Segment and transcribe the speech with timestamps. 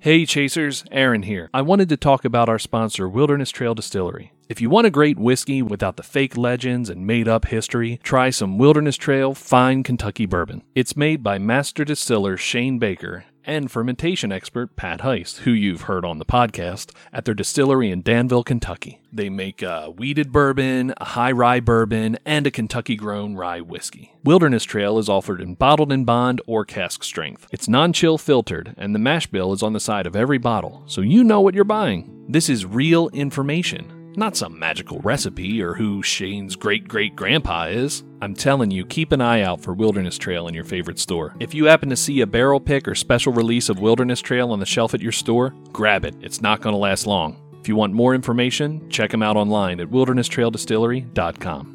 [0.00, 1.50] Hey Chasers, Aaron here.
[1.52, 4.32] I wanted to talk about our sponsor, Wilderness Trail Distillery.
[4.48, 8.30] If you want a great whiskey without the fake legends and made up history, try
[8.30, 10.62] some Wilderness Trail Fine Kentucky Bourbon.
[10.76, 16.04] It's made by master distiller Shane Baker and fermentation expert Pat Heist, who you've heard
[16.04, 19.00] on the podcast, at their distillery in Danville, Kentucky.
[19.10, 24.14] They make a wheated bourbon, a high rye bourbon, and a Kentucky grown rye whiskey.
[24.22, 27.48] Wilderness Trail is offered in bottled in bond or cask strength.
[27.50, 30.84] It's non chill filtered, and the mash bill is on the side of every bottle,
[30.86, 32.26] so you know what you're buying.
[32.28, 33.97] This is real information.
[34.18, 38.02] Not some magical recipe or who Shane's great great grandpa is.
[38.20, 41.36] I'm telling you, keep an eye out for Wilderness Trail in your favorite store.
[41.38, 44.58] If you happen to see a barrel pick or special release of Wilderness Trail on
[44.58, 46.16] the shelf at your store, grab it.
[46.20, 47.40] It's not going to last long.
[47.60, 51.74] If you want more information, check them out online at wildernesstraildistillery.com.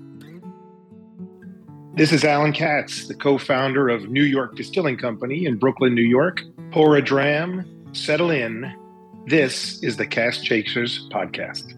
[1.95, 6.01] This is Allen Katz, the co founder of New York Distilling Company in Brooklyn, New
[6.01, 6.41] York.
[6.71, 8.69] Pour a dram, settle in.
[9.27, 11.75] This is the Cask Chasers podcast.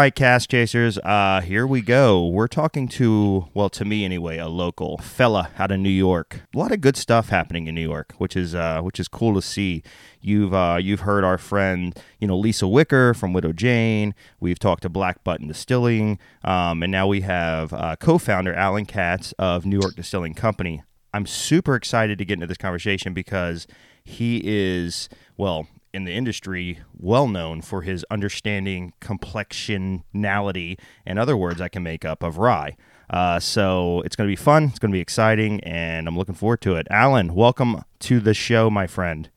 [0.00, 2.26] Right, Cask Chasers, uh, here we go.
[2.26, 6.40] We're talking to, well, to me anyway, a local fella out of New York.
[6.54, 9.34] A lot of good stuff happening in New York, which is uh, which is cool
[9.34, 9.82] to see.
[10.22, 14.14] You've uh, you've heard our friend, you know, Lisa Wicker from Widow Jane.
[14.40, 19.32] We've talked to Black Button Distilling, um, and now we have uh, co-founder Allen Katz
[19.38, 20.82] of New York Distilling Company.
[21.12, 23.66] I'm super excited to get into this conversation because
[24.02, 31.60] he is well in the industry well known for his understanding complexionality and other words
[31.60, 32.76] I can make up of rye.
[33.08, 34.64] Uh, so it's going to be fun.
[34.64, 36.86] It's going to be exciting, and I'm looking forward to it.
[36.90, 39.28] Allen, welcome to the show, my friend.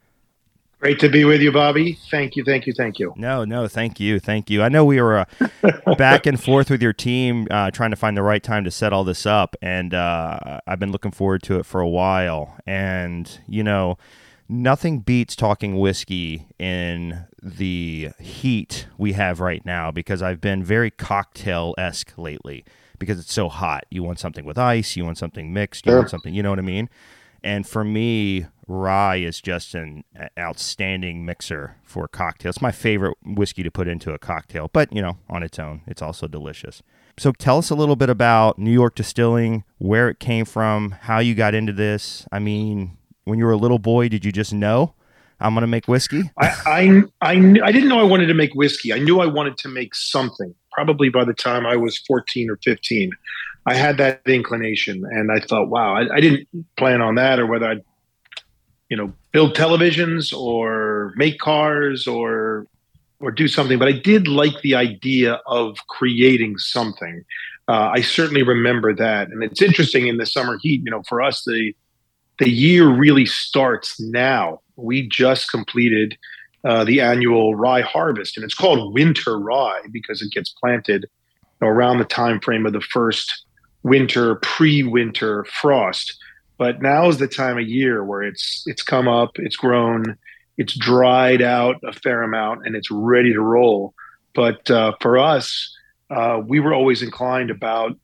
[0.83, 1.97] Great to be with you, Bobby.
[2.11, 3.13] Thank you, thank you, thank you.
[3.15, 4.61] No, no, thank you, thank you.
[4.61, 8.17] I know we were uh, back and forth with your team uh, trying to find
[8.17, 11.57] the right time to set all this up, and uh, I've been looking forward to
[11.57, 12.57] it for a while.
[12.67, 13.97] And you know,
[14.49, 20.91] nothing beats talking whiskey in the heat we have right now because I've been very
[20.91, 22.63] cocktail esque lately
[22.99, 23.85] because it's so hot.
[23.89, 25.97] You want something with ice, you want something mixed, you Sure.
[25.99, 26.89] want something, you know what I mean?
[27.43, 30.05] And for me, rye is just an
[30.39, 32.55] outstanding mixer for cocktails.
[32.55, 35.81] It's my favorite whiskey to put into a cocktail, but you know, on its own,
[35.87, 36.81] it's also delicious.
[37.17, 41.19] So tell us a little bit about New York Distilling, where it came from, how
[41.19, 42.25] you got into this.
[42.31, 44.93] I mean, when you were a little boy, did you just know
[45.39, 46.23] I'm going to make whiskey?
[46.37, 47.31] I, I, I,
[47.63, 48.93] I didn't know I wanted to make whiskey.
[48.93, 50.53] I knew I wanted to make something.
[50.71, 53.11] Probably by the time I was 14 or 15,
[53.65, 56.47] I had that inclination, and I thought, wow, I, I didn't
[56.77, 57.81] plan on that, or whether I'd,
[58.89, 62.67] you know, build televisions or make cars or
[63.19, 63.79] or do something.
[63.79, 67.23] But I did like the idea of creating something.
[67.69, 70.81] Uh, I certainly remember that, and it's interesting in the summer heat.
[70.83, 71.73] You know, for us, the
[72.39, 74.59] the year really starts now.
[74.75, 76.17] We just completed
[76.65, 81.05] uh, the annual rye harvest, and it's called winter rye because it gets planted
[81.61, 83.45] around the time frame of the first
[83.83, 86.17] winter, pre-winter frost.
[86.57, 90.17] But now is the time of year where it's it's come up, it's grown,
[90.57, 93.93] it's dried out a fair amount, and it's ready to roll.
[94.33, 95.75] But uh, for us,
[96.09, 97.97] uh, we were always inclined about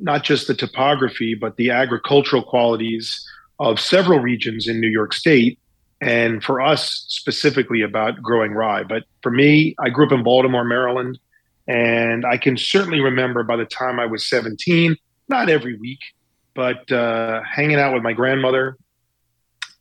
[0.00, 3.24] not just the topography, but the agricultural qualities
[3.64, 5.58] of several regions in New York State,
[6.00, 8.82] and for us specifically about growing rye.
[8.82, 11.18] But for me, I grew up in Baltimore, Maryland,
[11.66, 14.96] and I can certainly remember by the time I was 17,
[15.28, 16.00] not every week,
[16.54, 18.76] but uh, hanging out with my grandmother.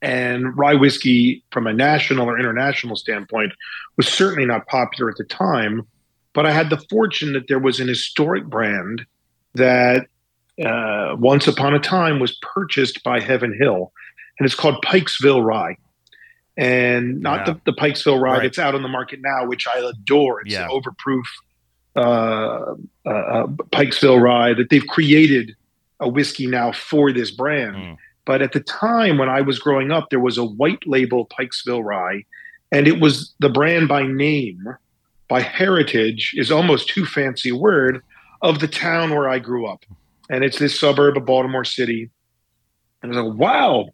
[0.02, 3.54] And rye whiskey, from a national or international standpoint,
[3.98, 5.88] was certainly not popular at the time.
[6.34, 9.06] But I had the fortune that there was an historic brand
[9.56, 10.08] that
[10.64, 13.92] uh, once upon a time was purchased by Heaven Hill,
[14.40, 15.78] and it's called Pikesville Rye.
[16.56, 17.54] And not Yeah.
[17.54, 18.44] the, the Pikesville Rye Right.
[18.44, 20.42] that's out on the market now, which I adore.
[20.42, 20.66] It's Yeah.
[20.66, 21.24] an overproof
[21.96, 22.74] uh,
[23.06, 25.56] uh, uh, Pikesville Rye that they've created
[26.00, 27.76] a whiskey now for this brand.
[27.76, 27.98] Mm.
[28.26, 31.84] But at the time when I was growing up, there was a white label Pikesville
[31.84, 32.24] Rye,
[32.72, 34.64] and it was the brand by name,
[35.28, 38.02] by heritage, is almost too fancy a word
[38.42, 39.86] of the town where I grew up.
[40.30, 42.10] And it's this suburb of Baltimore City.
[43.02, 43.90] And I was like, wow,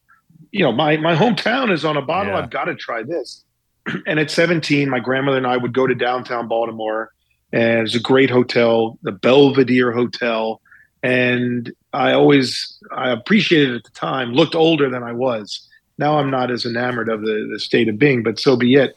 [0.52, 2.34] you know, my my hometown is on a bottle.
[2.34, 2.40] Yeah.
[2.40, 3.44] I've got to try this.
[4.08, 7.12] and at 17, my grandmother and I would go to downtown Baltimore,
[7.52, 10.62] and it's a great hotel, the Belvedere Hotel,
[11.04, 14.34] and I always I appreciated it at the time.
[14.34, 15.68] Looked older than I was.
[15.98, 18.96] Now I'm not as enamored of the the state of being, but so be it.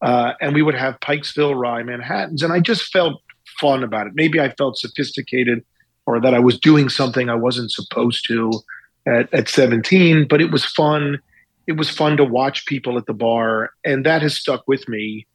[0.00, 3.22] Uh, and we would have Pikesville Rye Manhattans, and I just felt
[3.60, 4.14] fun about it.
[4.16, 5.64] Maybe I felt sophisticated,
[6.06, 8.52] or that I was doing something I wasn't supposed to
[9.06, 11.20] at, at 17, but it was fun.
[11.66, 15.26] It was fun to watch people at the bar, and that has stuck with me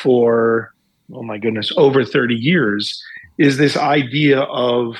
[0.00, 0.72] for
[1.12, 3.02] oh my goodness, over 30 years.
[3.38, 4.96] Is this idea of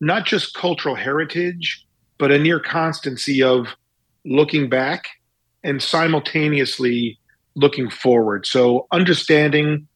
[0.00, 1.84] not just cultural heritage,
[2.18, 3.68] but a near constancy of
[4.24, 5.06] looking back
[5.62, 7.18] and simultaneously
[7.54, 8.46] looking forward.
[8.46, 9.86] So understanding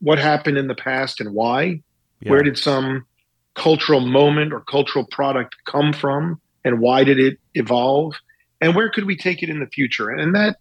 [0.00, 1.82] what happened in the past and why.
[2.20, 2.30] Yeah.
[2.30, 3.06] Where did some
[3.54, 8.14] cultural moment or cultural product come from and why did it evolve?
[8.60, 10.10] And where could we take it in the future?
[10.10, 10.56] And that,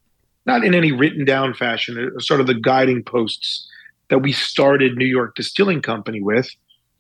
[0.46, 3.68] not in any written down fashion, uh, sort of the guiding posts
[4.10, 6.50] that we started New York Distilling Company with.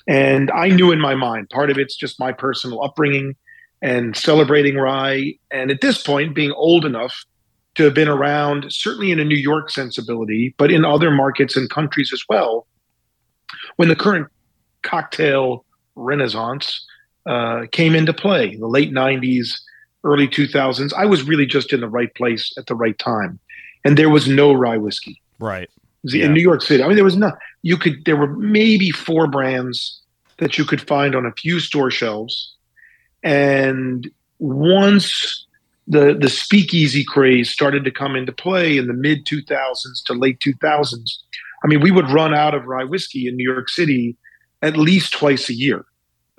[0.07, 3.35] And I knew in my mind, part of it's just my personal upbringing
[3.81, 5.33] and celebrating rye.
[5.51, 7.25] And at this point, being old enough
[7.75, 11.69] to have been around, certainly in a New York sensibility, but in other markets and
[11.69, 12.67] countries as well,
[13.75, 14.27] when the current
[14.83, 16.85] cocktail renaissance
[17.25, 19.53] uh, came into play, the late 90s,
[20.03, 23.39] early 2000s, I was really just in the right place at the right time.
[23.85, 25.69] And there was no rye whiskey Right.
[26.11, 26.83] in New York City.
[26.83, 30.01] I mean, there was not, you could, there were maybe four brands
[30.37, 32.53] that you could find on a few store shelves.
[33.23, 34.09] And
[34.39, 35.45] once
[35.87, 40.39] the, the speakeasy craze started to come into play in the mid 2000s to late
[40.39, 41.09] 2000s,
[41.63, 44.17] I mean, we would run out of rye whiskey in New York City
[44.63, 45.85] at least twice a year.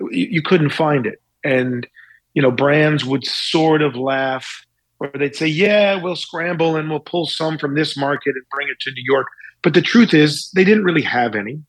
[0.01, 1.21] You, you couldn't find it.
[1.43, 1.87] And,
[2.33, 4.65] you know, brands would sort of laugh
[4.99, 8.67] or they'd say, yeah, we'll scramble and we'll pull some from this market and bring
[8.69, 9.27] it to New York.
[9.61, 11.61] But the truth is, they didn't really have any.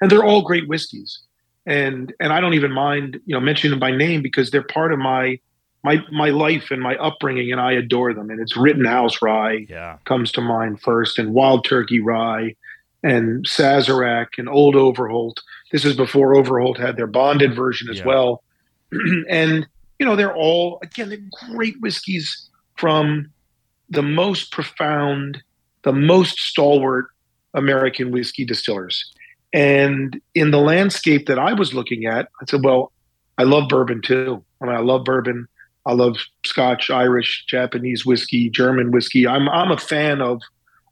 [0.00, 1.20] And they're all great whiskeys.
[1.64, 4.92] And and I don't even mind, you know, mentioning them by name because they're part
[4.92, 5.38] of my
[5.84, 8.30] my my life and my upbringing, and I adore them.
[8.30, 9.98] And it's Rittenhouse Rye Yeah.
[10.04, 12.56] comes to mind first, and Wild Turkey Rye,
[13.02, 15.40] and Sazerac, and Old Overholt.
[15.72, 18.06] This is before Overholt had their bonded version as Yeah.
[18.06, 18.42] well.
[19.28, 19.66] and
[19.98, 23.30] you know, they're all again they're great whiskeys from
[23.88, 25.42] the most profound,
[25.82, 27.06] the most stalwart
[27.54, 29.12] American whiskey distillers.
[29.52, 32.90] And in the landscape that I was looking at, I said, well,
[33.36, 34.42] I love bourbon too.
[34.62, 35.46] I mean, I love bourbon.
[35.84, 36.16] I love
[36.46, 39.26] Scotch, Irish, Japanese whiskey, German whiskey.
[39.26, 40.40] I'm I'm a fan of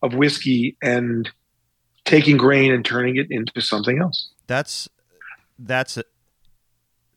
[0.02, 1.30] of whiskey and
[2.04, 4.30] taking grain and turning it into something else.
[4.46, 4.88] That's
[5.58, 5.98] that's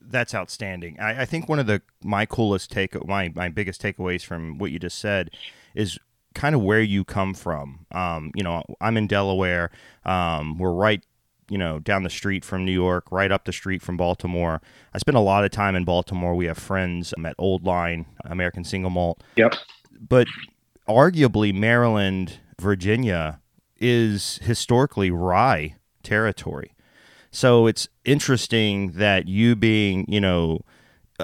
[0.01, 0.99] that's outstanding.
[0.99, 4.71] I, I think one of the my coolest take my my biggest takeaways from what
[4.71, 5.31] you just said
[5.75, 5.97] is
[6.33, 7.85] kind of where you come from.
[7.91, 9.71] Um, you know, I'm in Delaware.
[10.05, 11.03] Um, we're right,
[11.49, 14.61] you know, down the street from New York, right up the street from Baltimore.
[14.93, 16.35] I spend a lot of time in Baltimore.
[16.35, 19.23] We have friends um, at Old Line, American Single Malt.
[19.35, 19.55] Yep.
[20.07, 20.27] But
[20.87, 23.39] arguably, Maryland, Virginia
[23.83, 26.73] is historically rye territory.
[27.31, 30.61] So it's interesting that you being, you know,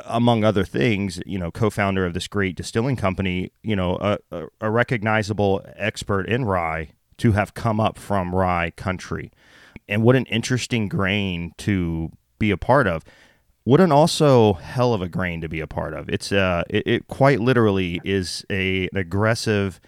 [0.05, 4.47] among other things, you know, co-founder of this great distilling company, you know, a, a,
[4.61, 9.31] a recognizable expert in rye to have come up from rye country.
[9.87, 13.03] And what an interesting grain to be a part of.
[13.63, 16.09] What an also hell of a grain to be a part of.
[16.09, 19.79] It's uh it, it quite literally is a an aggressive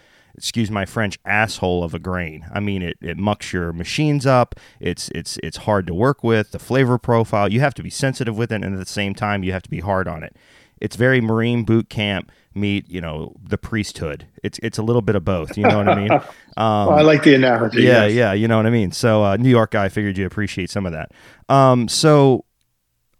[0.41, 2.47] excuse my French, asshole of a grain.
[2.51, 4.55] I mean, it, it mucks your machines up.
[4.79, 6.49] It's it's it's hard to work with.
[6.49, 9.43] The flavor profile, you have to be sensitive with it, and at the same time,
[9.43, 10.35] you have to be hard on it.
[10.79, 14.25] It's very Marine boot camp meet, you know, the priesthood.
[14.41, 15.55] It's it's a little bit of both.
[15.57, 16.09] You know what I mean?
[16.57, 17.83] Um, Well, I like the analogy.
[17.83, 18.13] yeah, yes.
[18.13, 18.91] yeah, you know what I mean.
[18.91, 21.11] So, uh, New York guy, figured you appreciate some of that.
[21.47, 22.43] Um, so,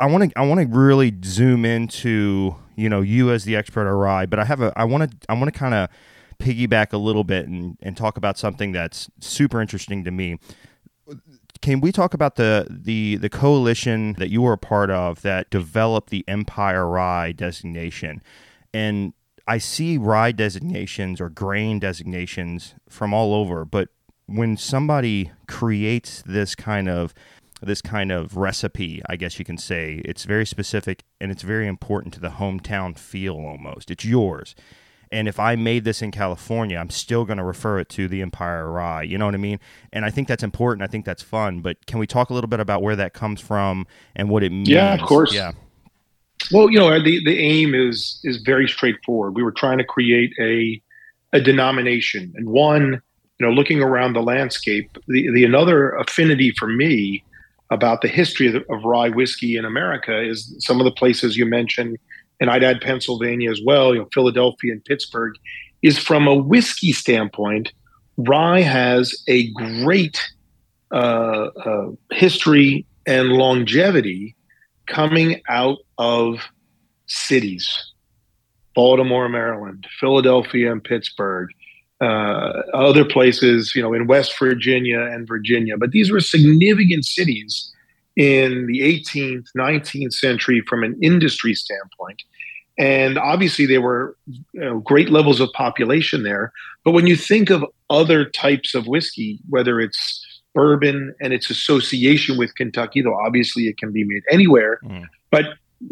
[0.02, 3.88] I want to I want to really zoom into you know you as the expert
[3.88, 5.90] at rye, but I have a I want to I want to kind of
[6.42, 10.40] piggyback a little bit and, and talk about something that's super interesting to me.
[11.62, 15.50] Can we talk about the the the coalition that you were a part of that
[15.50, 18.22] developed the Empire Rye designation?
[18.74, 19.14] And
[19.48, 23.90] I see rye designations or grain designations from all over, but
[24.26, 27.14] when somebody creates this kind of
[27.62, 31.68] this kind of recipe, I guess you can say, it's very specific and it's very
[31.68, 33.92] important to the hometown feel almost.
[33.92, 34.56] It's yours.
[35.12, 38.22] And if I made this in California, I'm still going to refer it to the
[38.22, 39.04] Empire Rye.
[39.04, 39.60] You know what I mean?
[39.92, 40.84] And I think that's important.
[40.84, 41.60] I think that's fun.
[41.62, 44.52] But can we talk a little bit about where that comes from and what it
[44.52, 44.70] means?
[44.70, 45.34] Yeah, of course.
[45.34, 45.52] Yeah.
[46.52, 49.36] Well, you know, the, the aim is is very straightforward.
[49.36, 50.82] We were trying to create a
[51.34, 53.02] a denomination, and one,
[53.40, 57.24] you know, looking around the landscape, the the another affinity for me
[57.70, 61.46] about the history of, of rye whiskey in America is some of the places you
[61.46, 61.98] mentioned,
[62.42, 63.94] and I'd add Pennsylvania as well.
[63.94, 65.36] You know, Philadelphia and Pittsburgh
[65.82, 67.72] is from a whiskey standpoint.
[68.18, 70.20] Rye has a great
[70.92, 74.36] uh, uh, history and longevity
[74.88, 76.40] coming out of
[77.08, 77.70] cities
[78.74, 81.50] Baltimore, Maryland, Philadelphia, and Pittsburgh,
[82.00, 85.78] uh, other places, you know, in West Virginia and Virginia.
[85.78, 87.72] But these were significant cities
[88.16, 92.22] in the 18th, 19th century from an industry standpoint.
[92.78, 96.52] And obviously, there were you know, great levels of population there.
[96.84, 102.38] But when you think of other types of whiskey, whether it's bourbon and its association
[102.38, 104.80] with Kentucky, though obviously it can be made anywhere.
[104.84, 105.08] Mm.
[105.30, 105.46] But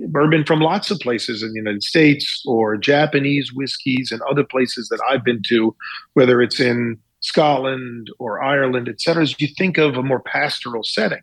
[0.07, 4.89] bourbon from lots of places in the United States or Japanese whiskeys and other places
[4.89, 5.75] that I've been to,
[6.13, 10.83] whether it's in Scotland or Ireland, et cetera, as you think of a more pastoral
[10.83, 11.21] setting.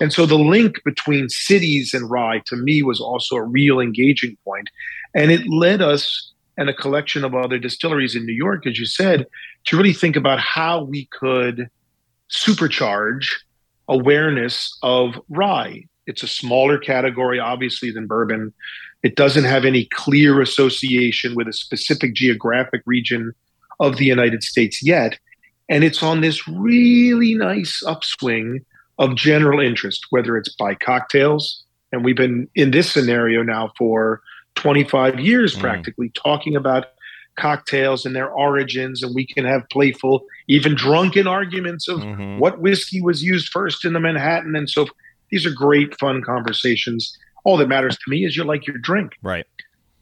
[0.00, 4.36] And so the link between cities and rye to me was also a real engaging
[4.44, 4.68] point.
[5.14, 8.86] And it led us and a collection of other distilleries in New York, as you
[8.86, 9.26] said,
[9.64, 11.68] to really think about how we could
[12.30, 13.28] supercharge
[13.88, 15.84] awareness of rye.
[16.06, 18.52] It's a smaller category, obviously, than bourbon.
[19.02, 23.32] It doesn't have any clear association with a specific geographic region
[23.80, 25.18] of the United States yet.
[25.68, 28.64] And it's on this really nice upswing
[28.98, 31.64] of general interest, whether it's by cocktails.
[31.92, 34.20] And we've been in this scenario now for
[34.56, 35.60] 25 years, mm.
[35.60, 36.86] practically, talking about
[37.36, 42.38] cocktails and their origins, and we can have playful, even drunken arguments of mm-hmm.
[42.38, 44.54] what whiskey was used first in the Manhattan.
[44.54, 44.86] And so
[45.30, 47.16] these are great, fun conversations.
[47.44, 49.12] All that matters to me is you like your drink.
[49.22, 49.46] Right.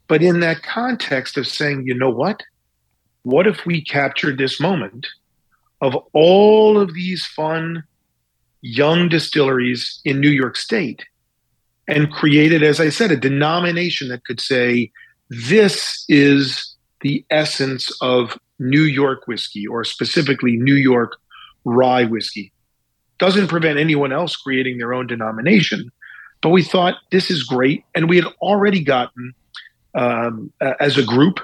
[0.08, 2.42] But in that context of saying, you know what?
[3.22, 5.06] What if we captured this moment
[5.80, 7.84] of all of these fun
[8.62, 11.04] young distilleries in New York State
[11.88, 14.90] and created, as I said, a denomination that could say,
[15.28, 21.16] this is the essence of New York whiskey, or specifically New York
[21.64, 22.52] rye whiskey.
[23.19, 25.90] Doesn't prevent anyone else creating their own denomination,
[26.40, 27.85] but we thought this is great.
[27.95, 29.35] And we had already gotten,
[29.95, 31.40] um, as a group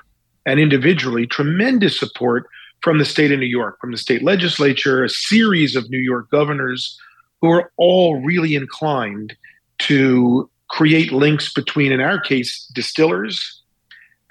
[0.47, 2.47] and individually, tremendous support
[2.83, 6.31] from the state of New York, from the state legislature, a series of New York
[6.31, 6.97] governors
[7.41, 9.37] who are all really inclined
[9.79, 13.63] to create links between, in our case, distillers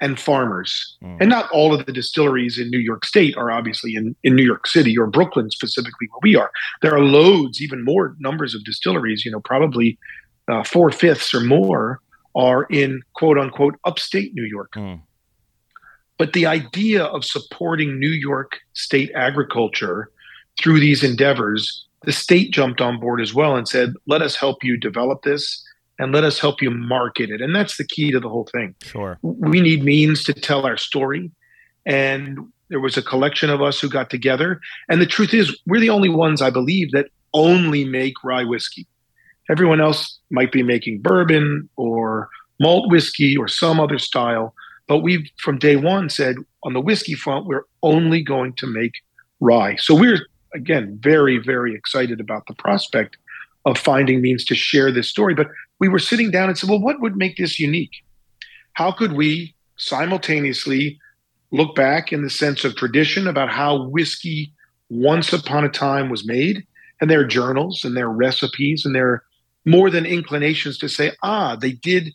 [0.00, 0.96] and farmers.
[1.02, 1.16] Mm.
[1.20, 4.44] And not all of the distilleries in New York State are obviously in, in New
[4.44, 6.50] York City or Brooklyn specifically where we are.
[6.82, 9.98] There are loads, even more numbers of distilleries, you know, probably
[10.46, 12.00] uh, four fifths or more
[12.36, 14.72] are in quote unquote upstate New York.
[14.76, 15.02] Mm.
[16.18, 20.10] But the idea of supporting New York state agriculture
[20.60, 24.62] through these endeavors, the state jumped on board as well and said, let us help
[24.62, 25.64] you develop this
[25.98, 27.40] and let us help you market it.
[27.40, 28.74] And that's the key to the whole thing.
[28.82, 29.18] Sure.
[29.22, 31.30] We need means to tell our story.
[31.86, 32.38] And
[32.68, 34.60] there was a collection of us who got together.
[34.88, 38.86] And the truth is, we're the only ones, I believe, that only make rye whiskey.
[39.50, 42.28] Everyone else might be making bourbon or
[42.60, 44.54] malt whiskey or some other style.
[44.86, 48.92] But we've, from day one, said on the whiskey front, we're only going to make
[49.40, 49.76] rye.
[49.76, 50.20] So we're,
[50.54, 53.16] again, very, very excited about the prospect
[53.64, 55.34] of finding means to share this story.
[55.34, 58.02] But we were sitting down and said, well, what would make this unique?
[58.72, 60.98] How could we simultaneously
[61.50, 64.52] look back in the sense of tradition about how whiskey
[64.90, 66.66] once upon a time was made
[67.00, 69.22] and their journals and their recipes and their
[69.64, 72.14] more than inclinations to say, ah, they did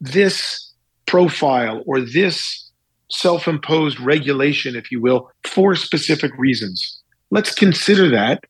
[0.00, 0.72] this
[1.06, 2.70] profile or this
[3.10, 7.02] self imposed regulation, if you will, for specific reasons.
[7.34, 8.44] Let's consider that,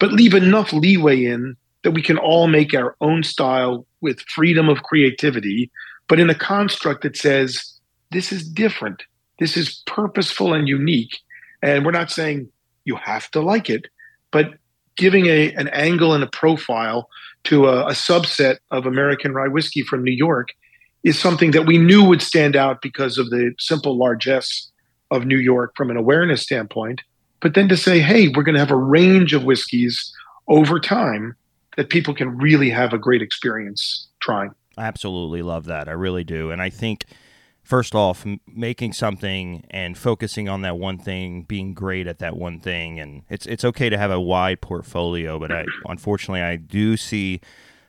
[0.00, 4.68] but leave enough leeway in that we can all make our own style with freedom
[4.68, 5.70] of creativity,
[6.08, 7.78] but in a construct that says,
[8.10, 9.04] this is different,
[9.38, 11.16] this is purposeful and unique.
[11.62, 12.48] And we're not saying
[12.84, 13.86] you have to like it,
[14.32, 14.54] but
[14.96, 17.08] giving a, an angle and a profile
[17.44, 20.48] to a, a subset of American rye whiskey from New York
[21.04, 24.68] is something that we knew would stand out because of the simple largesse
[25.12, 27.02] of New York from an awareness standpoint.
[27.46, 30.12] But then to say, hey, we're going to have a range of whiskeys
[30.48, 31.36] over time
[31.76, 34.50] that people can really have a great experience trying.
[34.76, 35.88] I absolutely love that.
[35.88, 36.50] I really do.
[36.50, 37.04] And I think
[37.62, 42.58] first off making something and focusing on that one thing being great at that one
[42.58, 46.96] thing and it's it's okay to have a wide portfolio but I unfortunately I do
[46.96, 47.40] see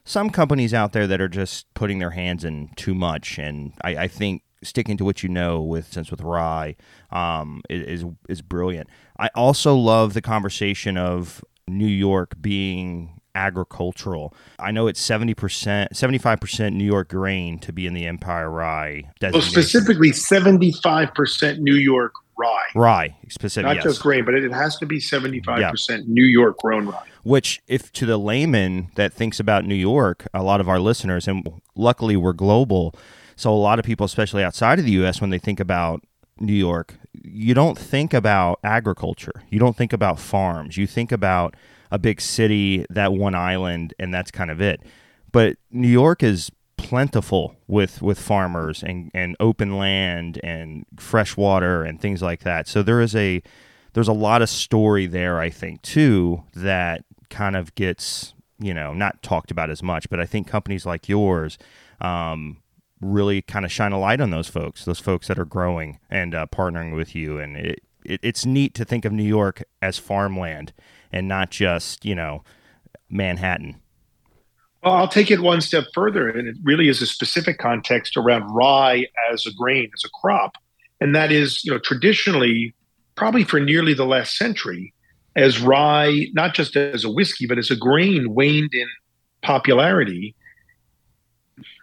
[0.08, 3.98] some companies out there that are just putting their hands in too much, and I,
[3.98, 6.76] I think sticking to what you know with since with rye
[7.12, 8.90] um, is is brilliant.
[9.20, 14.34] I also love the conversation of New York being agricultural.
[14.58, 15.36] I know it's 70%,
[15.94, 19.12] 75% New York grain to be in the Empire Rye.
[19.22, 22.68] Well, specifically 75% New York rye.
[22.76, 23.76] Rye, specifically.
[23.76, 23.94] Not yes.
[23.94, 27.04] just grain, but it has to be 75% New York grown rye.
[27.24, 31.28] Which, if to the layman that thinks about New York, a lot of our listeners,
[31.28, 32.96] and luckily we're global,
[33.38, 36.04] so a lot of people, especially outside of the U.S., when they think about
[36.40, 39.44] New York, you don't think about agriculture.
[39.50, 40.76] You don't think about farms.
[40.76, 41.56] You think about
[41.92, 44.82] a big city, that one island, and that's kind of it.
[45.32, 51.84] But New York is plentiful with with farmers and and open land and fresh water
[51.84, 52.68] and things like that.
[52.68, 53.44] So there is a
[53.94, 58.94] there's a lot of story there I think too that kind of gets you know
[58.94, 60.10] not talked about as much.
[60.10, 61.60] But I think companies like yours
[62.02, 62.58] um,
[63.02, 66.34] really kind of shine a light on those folks, those folks that are growing and
[66.34, 67.40] uh, partnering with you.
[67.40, 70.74] And it, it, it's neat to think of New York as farmland
[71.12, 72.44] and not just you know
[73.10, 73.82] Manhattan.
[74.84, 78.44] Well, I'll take it one step further, and it really is a specific context around
[78.54, 80.54] rye as a grain, as a crop,
[81.02, 82.74] and that is, you know, traditionally,
[83.16, 84.94] probably for nearly the last century,
[85.36, 88.88] as rye, not just as a whiskey, but as a grain, waned in
[89.42, 90.36] popularity.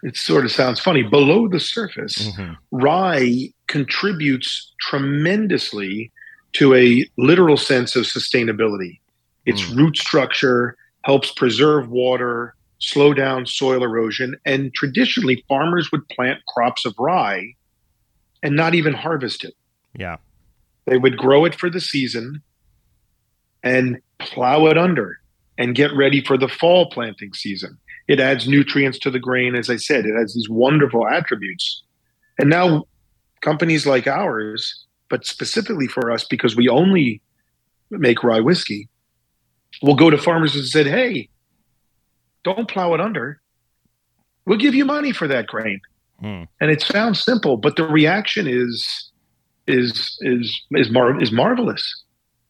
[0.05, 1.01] It sort of sounds funny.
[1.01, 2.53] Below the surface, mm-hmm.
[2.69, 6.11] rye contributes tremendously
[6.53, 8.99] to a literal sense of sustainability.
[9.47, 9.77] Its mm.
[9.77, 14.35] root structure helps preserve water, slow down soil erosion.
[14.45, 17.55] And traditionally, farmers would plant crops of rye
[18.43, 19.55] and not even harvest it.
[19.97, 20.17] Yeah.
[20.85, 22.43] They would grow it for the season
[23.63, 25.17] and plow it under
[25.57, 27.79] and get ready for the fall planting season.
[28.07, 29.55] It adds nutrients to the grain.
[29.55, 31.83] As I said, it has these wonderful attributes.
[32.37, 32.83] And now,
[33.41, 37.21] companies like ours, but specifically for us, because we only
[37.89, 38.89] make rye whiskey,
[39.81, 41.29] will go to farmers and said, "Hey,
[42.43, 43.41] don't plow it under.
[44.45, 45.81] We'll give you money for that grain."
[46.19, 46.43] Hmm.
[46.61, 49.11] And it sounds simple, but the reaction is
[49.67, 52.03] is is is mar- is marvelous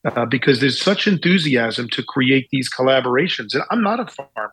[0.06, 3.54] uh, because there's such enthusiasm to create these collaborations.
[3.54, 4.52] And I'm not a farmer.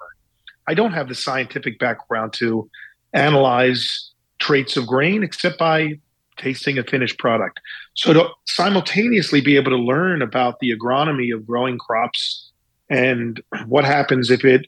[0.66, 2.68] I don't have the scientific background to
[3.12, 5.98] analyze traits of grain except by
[6.37, 7.61] tasting a finished product.
[7.94, 12.51] So to simultaneously be able to learn about the agronomy of growing crops
[12.88, 14.66] and what happens if it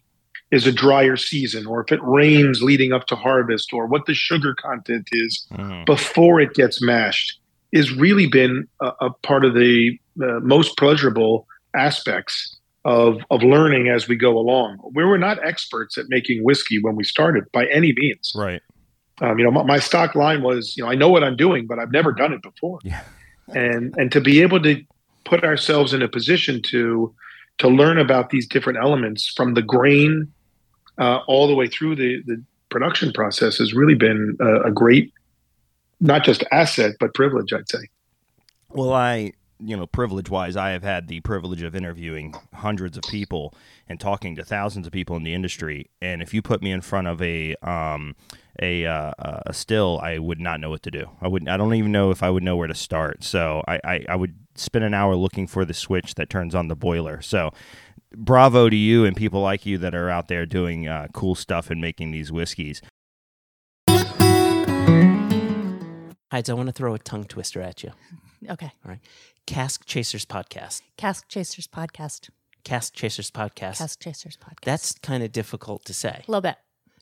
[0.50, 4.14] is a drier season or if it rains leading up to harvest or what the
[4.14, 5.84] sugar content is mm.
[5.86, 7.40] before it gets mashed
[7.74, 13.88] has really been a, a part of the uh, most pleasurable aspects of, of learning
[13.88, 14.78] as we go along.
[14.94, 18.32] We were not experts at making whiskey when we started by any means.
[18.36, 18.60] Right.
[19.20, 21.66] Um, you know, my, my, stock line was, you know, I know what I'm doing,
[21.66, 22.80] but I've never done it before.
[22.82, 23.02] Yeah.
[23.48, 24.82] and and to be able to
[25.24, 27.14] put ourselves in a position to
[27.58, 30.32] to learn about these different elements from the grain
[30.98, 35.12] uh, all the way through the, the production process has really been a, a great,
[36.00, 37.88] not just asset, but privilege, I'd say.
[38.70, 43.04] Well, I you know, privilege wise, I have had the privilege of interviewing hundreds of
[43.04, 43.54] people
[43.88, 45.90] and talking to thousands of people in the industry.
[46.02, 48.16] And if you put me in front of a um,
[48.60, 51.10] a, uh, a still, I would not know what to do.
[51.20, 53.24] I would I don't even know if I would know where to start.
[53.24, 56.68] So I, I, I would spend an hour looking for the switch that turns on
[56.68, 57.20] the boiler.
[57.20, 57.50] So
[58.16, 61.70] bravo to you and people like you that are out there doing uh, cool stuff
[61.70, 62.80] and making these whiskeys.
[66.30, 67.92] Hides, I want to throw a tongue twister at you.
[68.50, 68.72] Okay.
[68.84, 69.00] All right.
[69.46, 70.82] Cask Chasers Podcast.
[70.96, 72.30] Cask Chasers Podcast.
[72.64, 73.78] Cask Chasers Podcast.
[73.78, 74.64] Cask Chasers Podcast.
[74.64, 76.22] That's kind of difficult to say.
[76.26, 76.56] A little bit.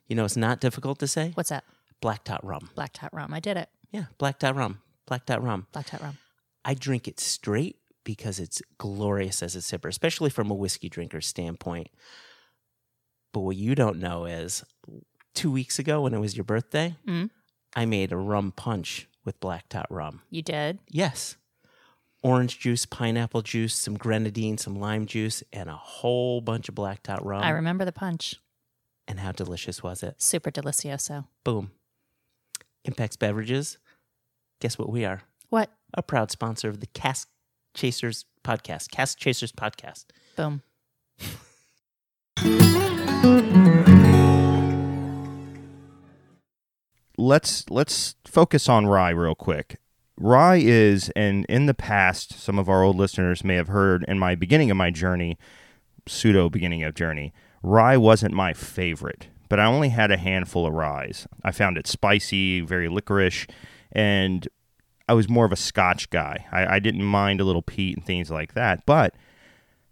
[0.08, 1.32] You know, it's not difficult to say.
[1.34, 1.64] What's that?
[2.00, 2.70] Black Tot Rum.
[2.74, 3.32] Black Tot Rum.
[3.32, 3.68] I did it.
[3.92, 4.80] Yeah, Black Tot Rum.
[5.06, 5.66] Black Tot Rum.
[5.72, 6.18] Black Tot Rum.
[6.64, 11.26] I drink it straight because it's glorious as a sipper, especially from a whiskey drinker's
[11.26, 11.88] standpoint.
[13.32, 14.64] But what you don't know is
[15.34, 17.26] two weeks ago when it was your birthday, mm-hmm.
[17.74, 20.22] I made a rum punch with Black Tot Rum.
[20.30, 20.78] You did?
[20.88, 21.36] Yes.
[22.22, 27.02] Orange juice, pineapple juice, some grenadine, some lime juice, and a whole bunch of Black
[27.02, 27.42] Tot Rum.
[27.42, 28.36] I remember the punch.
[29.08, 30.22] And how delicious was it?
[30.22, 31.26] Super delicioso.
[31.42, 31.72] Boom.
[32.86, 33.78] Impex Beverages.
[34.60, 35.22] Guess what we are?
[35.48, 35.70] What?
[35.94, 37.28] A proud sponsor of the Cask
[37.74, 38.90] Chasers podcast.
[38.90, 40.06] Cask Chasers podcast.
[40.36, 40.62] Boom.
[47.26, 49.78] let's let's focus on rye real quick.
[50.18, 54.18] Rye is, and in the past, some of our old listeners may have heard in
[54.18, 55.38] my beginning of my journey,
[56.06, 57.32] pseudo beginning of journey,
[57.62, 61.28] rye wasn't my favorite but I only had a handful of ryes.
[61.44, 63.46] I found it spicy, very licorice,
[63.94, 64.48] and
[65.06, 66.46] I was more of a Scotch guy.
[66.50, 69.14] I, I didn't mind a little peat and things like that, but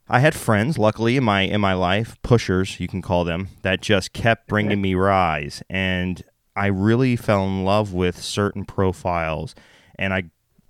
[0.09, 3.83] I had friends, luckily in my in my life, pushers you can call them, that
[3.83, 6.23] just kept bringing me ryes, and
[6.61, 9.55] I really fell in love with certain profiles,
[9.99, 10.25] and I,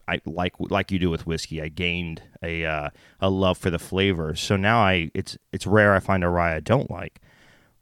[0.07, 3.79] I like like you do with whiskey, I gained a uh, a love for the
[3.81, 4.37] flavor.
[4.37, 7.21] So now I it's it's rare I find a rye I don't like.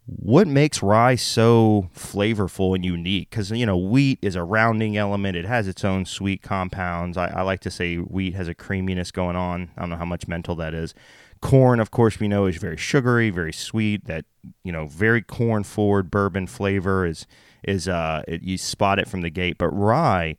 [0.06, 3.28] What makes rye so flavorful and unique?
[3.28, 7.18] Because you know wheat is a rounding element; it has its own sweet compounds.
[7.18, 9.68] I, I like to say wheat has a creaminess going on.
[9.76, 10.94] I don't know how much mental that is
[11.40, 14.06] Corn, of course, we know is very sugary, very sweet.
[14.06, 14.24] That
[14.64, 17.26] you know, very corn forward bourbon flavor is
[17.64, 19.58] is uh it, you spot it from the gate.
[19.58, 20.36] But rye,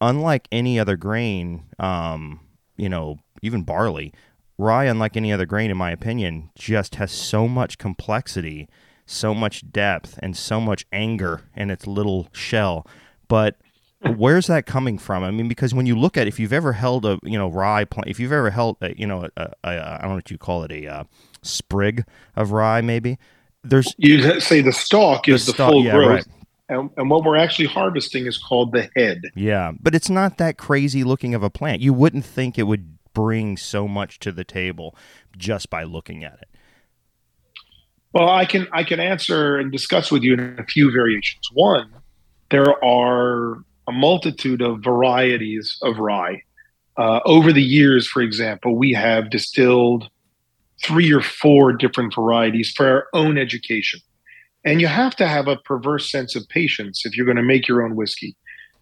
[0.00, 2.40] unlike any other grain, um,
[2.76, 4.12] you know, even barley,
[4.58, 8.68] rye, unlike any other grain, in my opinion, just has so much complexity,
[9.06, 12.86] so much depth, and so much anger in its little shell.
[13.28, 13.56] But
[14.16, 15.22] where's that coming from?
[15.22, 17.84] I mean, because when you look at, if you've ever held a, you know, rye
[17.84, 20.30] plant, if you've ever held, a, you know, a, a, a, I don't know what
[20.30, 21.04] you call it, a uh,
[21.42, 22.04] sprig
[22.36, 23.18] of rye, maybe.
[23.62, 26.26] There's you say the stalk is the, stalk- full yeah, growth, right.
[26.70, 29.22] And, and what we're actually harvesting is called the head.
[29.34, 31.82] Yeah, but it's not that crazy looking of a plant.
[31.82, 34.96] You wouldn't think it would bring so much to the table
[35.36, 36.48] just by looking at it.
[38.12, 41.48] Well, I can I can answer and discuss with you in a few variations.
[41.52, 41.92] One,
[42.50, 46.42] there are a multitude of varieties of rye.
[46.96, 50.08] Uh, over the years, for example, we have distilled
[50.82, 54.00] three or four different varieties for our own education.
[54.64, 57.66] And you have to have a perverse sense of patience if you're going to make
[57.66, 58.36] your own whiskey.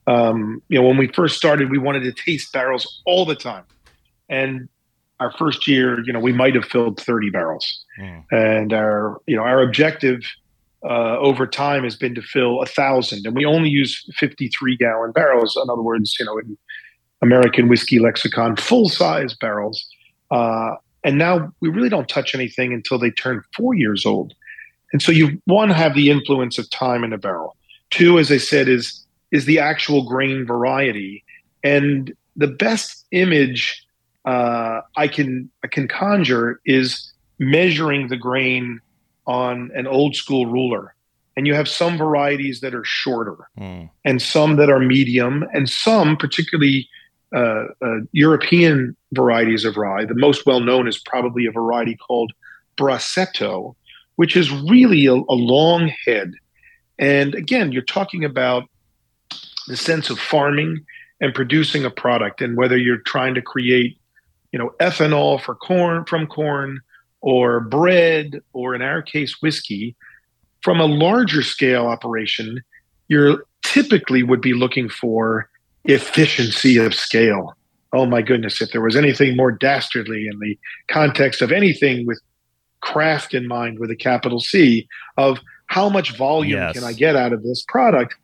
[0.06, 3.64] Um, you know, when we first started, we wanted to taste barrels all the time.
[4.28, 4.68] And
[5.20, 7.84] our first year, you know, we might have filled 30 barrels.
[8.00, 8.24] Mm.
[8.30, 10.22] And our, you know, our objective
[10.84, 15.12] uh, over time has been to fill a thousand, and we only use 53 gallon
[15.12, 15.58] barrels.
[15.62, 16.56] In other words, you know, in
[17.20, 19.84] American whiskey lexicon, full size barrels.
[20.30, 24.34] Uh, and now we really don't touch anything until they turn four years old.
[24.92, 27.56] And so you one have the influence of time in a barrel.
[27.90, 31.24] Two, as I said, is is the actual grain variety.
[31.62, 33.84] And the best image
[34.24, 38.80] uh, I can I can conjure is measuring the grain
[39.26, 40.94] on an old school ruler.
[41.36, 43.90] And you have some varieties that are shorter, Mm.
[44.04, 46.88] and some that are medium, and some, particularly
[47.32, 50.04] uh, uh, European varieties of rye.
[50.04, 52.32] The most well known is probably a variety called
[52.76, 53.76] Brasetto,
[54.18, 56.32] which is really a, a long head.
[56.98, 58.64] And again, you're talking about
[59.68, 60.84] the sense of farming
[61.20, 63.96] and producing a product, and whether you're trying to create,
[64.50, 66.80] you know, ethanol for corn from corn,
[67.20, 69.94] or bread, or in our case, whiskey.
[70.62, 72.60] From a larger scale operation,
[73.06, 75.48] you're typically would be looking for
[75.84, 77.56] efficiency of scale.
[77.92, 82.20] Oh my goodness, if there was anything more dastardly in the context of anything with
[82.80, 86.74] craft in mind with a capital C of how much volume Yes.
[86.74, 88.14] can I get out of this product,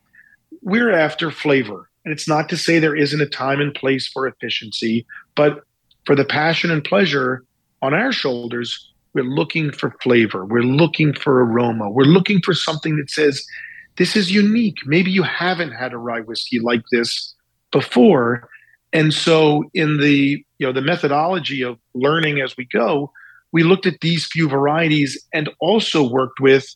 [0.62, 1.88] we're after flavor.
[2.04, 5.62] And it's not to say there isn't a time and place for efficiency, but
[6.04, 7.44] for the passion and pleasure
[7.82, 10.44] on our shoulders, we're looking for flavor.
[10.44, 11.90] We're looking for aroma.
[11.90, 13.46] We're looking for something that says,
[13.96, 14.78] this is unique.
[14.86, 17.34] Maybe you haven't had a rye whiskey like this
[17.70, 18.48] before.
[18.92, 23.12] And so in the you know the methodology of learning as we go,
[23.54, 26.66] we looked at these few varieties and also worked with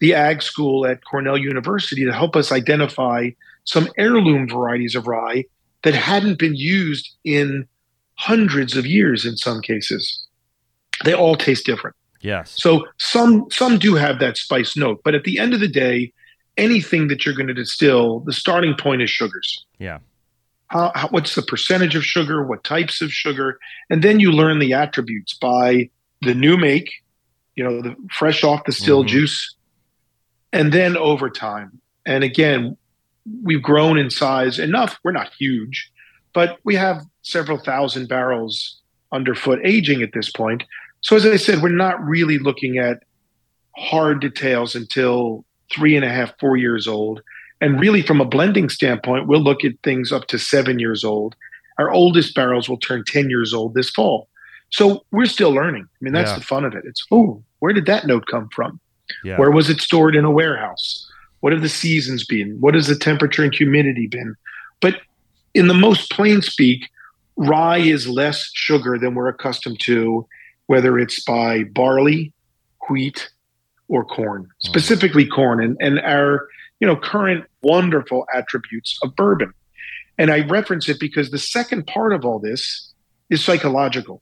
[0.00, 3.28] the ag school at Cornell University to help us identify
[3.64, 5.44] some heirloom varieties of rye
[5.82, 7.68] that hadn't been used in
[8.14, 10.26] hundreds of years in some cases.
[11.04, 11.94] They all taste different.
[12.22, 12.54] Yes.
[12.56, 16.10] So some some do have that spice note, but at the end of the day,
[16.56, 19.66] anything that you're going to distill, the starting point is sugars.
[19.78, 19.98] Yeah.
[20.68, 22.46] How, how, what's the percentage of sugar?
[22.46, 23.58] What types of sugar?
[23.90, 25.90] And then you learn the attributes by
[26.24, 26.90] the new make,
[27.56, 29.08] you know, the fresh off the still Mhm.
[29.08, 29.54] juice,
[30.52, 31.80] and then over time.
[32.06, 32.76] And again,
[33.42, 34.98] we've grown in size enough.
[35.02, 35.90] We're not huge,
[36.32, 38.80] but we have several thousand barrels
[39.12, 40.64] underfoot aging at this point.
[41.00, 43.02] So as I said, we're not really looking at
[43.76, 47.20] hard details until three and a half, four years old.
[47.60, 51.34] And really, from a blending standpoint, we'll look at things up to seven years old.
[51.78, 54.28] Our oldest barrels will turn 10 years old this fall.
[54.74, 55.84] So we're still learning.
[55.84, 56.38] I mean, that's Yeah.
[56.38, 56.82] the fun of it.
[56.84, 58.80] It's, oh, where did that note come from?
[59.22, 59.36] Yeah.
[59.36, 61.08] Where was it stored in a warehouse?
[61.40, 62.56] What have the seasons been?
[62.58, 64.34] What has the temperature and humidity been?
[64.80, 65.00] But
[65.54, 66.88] in the most plain speak,
[67.36, 70.26] rye is less sugar than we're accustomed to,
[70.66, 72.32] whether it's by barley,
[72.90, 73.30] wheat,
[73.86, 74.48] or corn, mm.
[74.58, 76.48] specifically corn, and, and our
[76.80, 79.52] you know current wonderful attributes of bourbon.
[80.18, 82.92] And I reference it because the second part of all this
[83.30, 84.20] is psychological.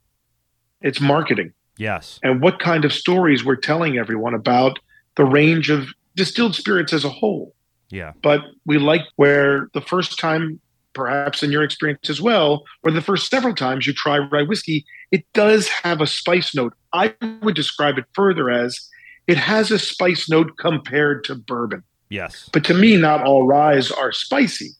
[0.82, 2.18] It's marketing Yes.
[2.22, 4.78] and what kind of stories we're telling everyone about
[5.16, 7.54] the range of distilled spirits as a whole.
[7.90, 8.12] Yeah.
[8.22, 10.60] But we like where the first time,
[10.94, 14.84] perhaps in your experience as well, or the first several times you try rye whiskey,
[15.10, 16.74] it does have a spice note.
[16.92, 18.80] I would describe it further as
[19.26, 21.82] it has a spice note compared to bourbon.
[22.08, 22.48] Yes.
[22.52, 24.70] But to me, not all ryes are spicy.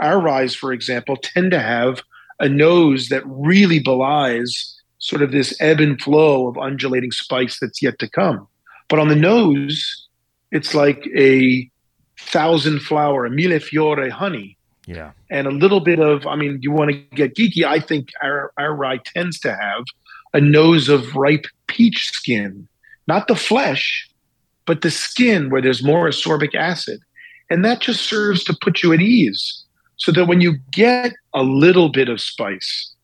[0.00, 2.02] Our ryes, for example, tend to have
[2.40, 7.82] a nose that really belies sort of this ebb and flow of undulating spice that's
[7.82, 8.46] yet to come.
[8.88, 10.08] But on the nose,
[10.50, 11.68] it's like a
[12.18, 14.56] thousand flower, a mille fiore honey,
[14.86, 15.12] Yeah.
[15.30, 17.64] and a little bit of, I mean, you want to get geeky.
[17.64, 19.84] I think our, our rye tends to have
[20.34, 22.66] a nose of ripe peach skin,
[23.06, 24.08] not the flesh,
[24.66, 27.00] but the skin where there's more ascorbic acid.
[27.50, 29.64] And that just serves to put you at ease
[29.96, 32.94] so that when you get a little bit of spice,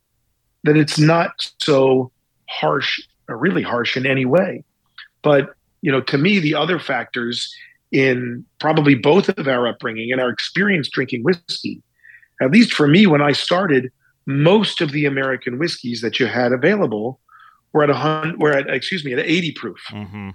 [0.64, 2.11] that it's not so
[2.48, 4.64] harsh or really harsh in any way.
[5.22, 7.55] But, you know, to me, the other factors
[7.92, 11.83] in probably both of our upbringing and our experience drinking whiskey,
[12.42, 13.92] at least for me, when I started,
[14.27, 17.20] most of the American whiskeys that you had available
[17.72, 19.79] were at a hundred, were at excuse me, at 80 proof.
[19.90, 20.31] Mm-hmm.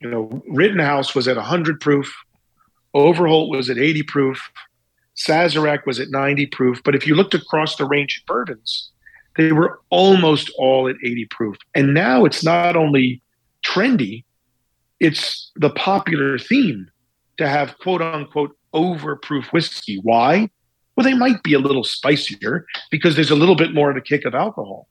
[0.00, 2.12] You know, Rittenhouse was at 100 proof,
[2.94, 4.50] Overholt was at 80 proof,
[5.16, 6.82] Sazerac was at 90 proof.
[6.84, 8.90] But if you looked across the range of bourbons,
[9.36, 11.56] they were almost all at 80 proof.
[11.74, 13.22] And now it's not only
[13.64, 14.24] trendy,
[15.00, 16.90] it's the popular theme
[17.38, 19.98] to have quote unquote overproof whiskey.
[20.02, 20.50] Why?
[20.96, 24.00] Well, they might be a little spicier because there's a little bit more of a
[24.00, 24.88] kick of alcohol,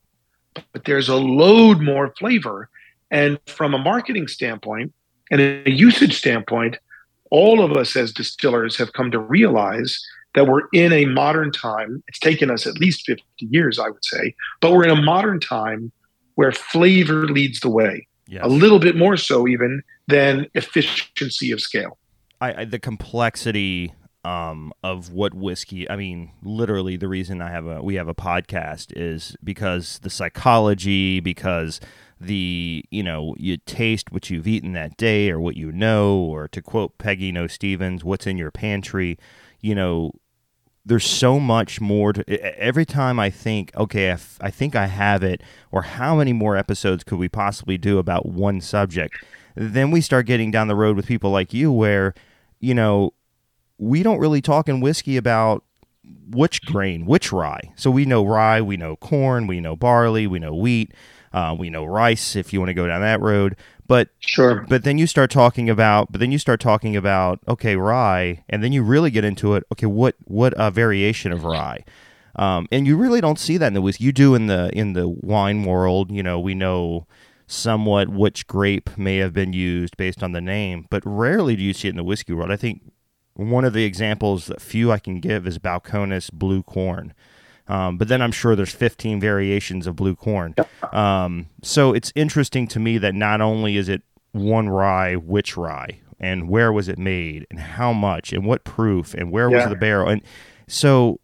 [0.73, 2.69] but there's a load more flavor.
[3.11, 4.93] And from a marketing standpoint
[5.29, 6.77] and a usage standpoint,
[7.29, 10.03] all of us as distillers have come to realize
[10.35, 12.03] that we're in a modern time.
[12.07, 15.39] It's taken us at least 50 years, I would say, but we're in a modern
[15.39, 15.91] time
[16.35, 18.41] where flavor leads the way, Yes.
[18.43, 21.97] a little bit more so even than efficiency of scale.
[22.39, 25.89] I, I the complexity um, of what whiskey.
[25.89, 30.09] I mean, literally, the reason I have a we have a podcast is because the
[30.09, 31.79] psychology, because
[32.19, 36.47] the you know you taste what you've eaten that day or what you know, or
[36.49, 39.17] to quote Peggy Noe Stevens, what's in your pantry.
[39.59, 40.11] You know,
[40.85, 45.41] there's so much more to every time I think, okay, I think I have it,
[45.71, 49.15] or how many more episodes could we possibly do about one subject?
[49.55, 52.13] Then we start getting down the road with people like you, where,
[52.59, 53.13] you know,
[53.77, 55.63] we don't really talk in whiskey about
[56.29, 57.71] which grain, which rye.
[57.75, 60.93] So we know rye, we know corn, we know barley, we know wheat,
[61.33, 63.55] uh, we know rice if you want to go down that road.
[63.91, 64.65] But Sure.
[64.69, 68.63] but then you start talking about but then you start talking about okay rye and
[68.63, 71.83] then you really get into it okay what what a variation of rye.
[72.37, 74.05] Um, and you really don't see that in the whiskey.
[74.05, 77.05] You do in the in the wine world you know we know
[77.47, 81.73] somewhat which grape may have been used based on the name but rarely do you
[81.73, 82.49] see it in the whiskey world.
[82.49, 82.93] I think
[83.33, 87.13] one of the examples that few i can give is balcones blue corn
[87.67, 90.55] um, but then I'm sure there's 15 variations of blue corn.
[90.91, 94.01] Um, so it's interesting to me that not only is it
[94.33, 99.13] one rye, which rye, and where was it made, and how much, and what proof,
[99.13, 100.21] and where was the barrel, and
[100.67, 101.19] so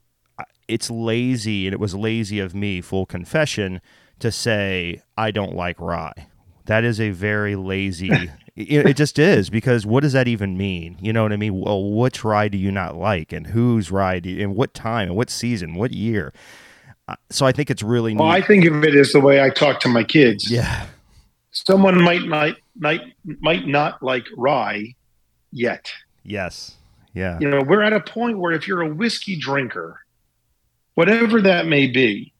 [0.67, 3.81] it's lazy, and it was lazy of me, full confession,
[4.19, 6.27] to say I don't like rye.
[6.65, 8.11] That is a very lazy.
[8.57, 10.97] It, it just is because what does that even mean?
[10.99, 11.59] You know what I mean?
[11.59, 15.09] Well, which rye do you not like, and whose rye, do you, and what time,
[15.09, 16.33] and what season, what year?
[17.07, 18.19] Uh, so I think it's really neat.
[18.19, 20.51] Well, I think of it as the way I talk to my kids.
[20.51, 20.87] yeah,
[21.51, 23.01] Someone might might might
[23.39, 24.95] might not like rye
[25.51, 25.91] yet.
[26.23, 26.75] yes,
[27.13, 30.01] yeah, You know, we're at a point where if you're a whiskey drinker,
[30.95, 32.33] whatever that may be,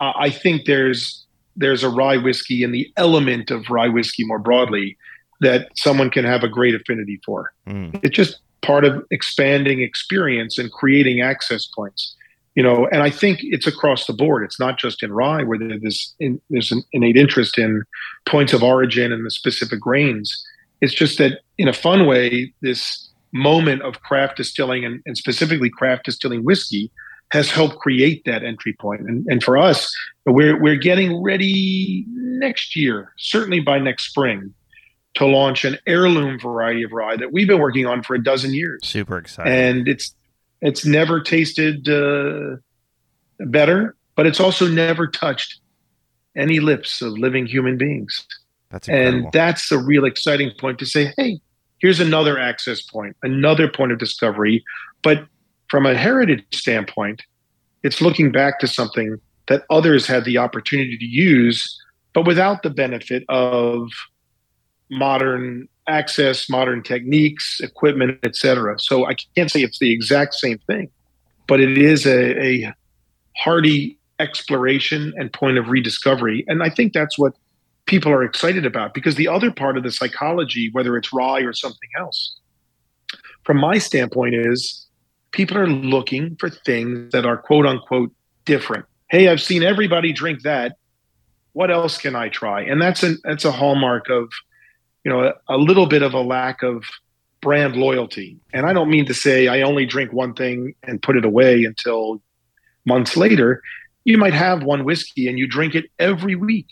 [0.00, 1.24] uh, I think there's
[1.56, 4.96] there's a rye whiskey and the element of rye whiskey more broadly
[5.40, 7.52] that someone can have a great affinity for.
[7.66, 12.16] Mm, It's just part of expanding experience and creating access points.
[12.54, 14.44] You know, and I think it's across the board.
[14.44, 17.82] It's not just in rye where there's this in, there's an innate interest in
[18.26, 20.46] points of origin and the specific grains.
[20.80, 25.68] It's just that in a fun way, this moment of craft distilling and, and specifically
[25.68, 26.92] craft distilling whiskey
[27.32, 29.00] has helped create that entry point.
[29.00, 29.92] And, and for us,
[30.24, 34.54] we're we're getting ready next year, certainly by next spring,
[35.14, 38.52] to launch an heirloom variety of rye that we've been working on for a dozen
[38.52, 39.52] years, super excited.
[39.52, 40.14] and it's
[40.60, 42.56] it's never tasted uh,
[43.38, 45.60] better, but it's also never touched
[46.36, 48.26] any lips of living human beings.
[48.70, 49.24] That's incredible.
[49.24, 51.38] and that's a real exciting point to say, hey,
[51.78, 54.64] here's another access point, another point of discovery.
[55.02, 55.26] But
[55.68, 57.22] from a heritage standpoint,
[57.82, 61.78] it's looking back to something that others had the opportunity to use,
[62.14, 63.90] but without the benefit of
[64.94, 68.78] modern access, modern techniques, equipment, etc.
[68.78, 70.88] So I can't say it's the exact same thing,
[71.46, 72.74] but it is a, a
[73.36, 76.44] hearty exploration and point of rediscovery.
[76.48, 77.34] And I think that's what
[77.86, 81.52] people are excited about because the other part of the psychology, whether it's rye or
[81.52, 82.36] something else,
[83.44, 84.86] from my standpoint, is
[85.32, 88.10] people are looking for things that are quote unquote
[88.44, 88.86] different.
[89.10, 90.76] Hey, I've seen everybody drink that.
[91.52, 92.62] What else can I try?
[92.62, 94.30] And that's an that's a hallmark of,
[95.04, 96.84] you know, a, a little bit of a lack of
[97.40, 98.38] brand loyalty.
[98.52, 101.64] And I don't mean to say I only drink one thing and put it away
[101.64, 102.22] until
[102.86, 103.62] months later.
[104.04, 106.66] You might have one whiskey and you drink it every week.